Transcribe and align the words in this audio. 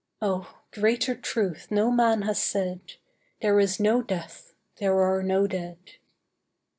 Oh, 0.19 0.57
greater 0.71 1.13
truth 1.13 1.67
no 1.69 1.91
man 1.91 2.23
has 2.23 2.41
said, 2.41 2.93
'There 3.41 3.59
is 3.59 3.79
no 3.79 4.01
death, 4.01 4.55
there 4.77 4.97
are 4.99 5.21
no 5.21 5.45
dead. 5.45 5.77